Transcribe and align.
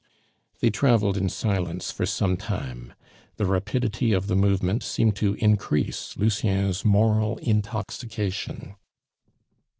They 0.61 0.71
traveled 0.71 1.15
in 1.15 1.29
silence 1.29 1.91
for 1.91 2.07
sometime; 2.07 2.95
the 3.35 3.45
rapidity 3.45 4.13
of 4.13 4.25
the 4.25 4.35
movement 4.35 4.81
seemed 4.81 5.15
to 5.17 5.35
increase 5.35 6.17
Lucien's 6.17 6.83
moral 6.83 7.37
intoxication. 7.37 8.73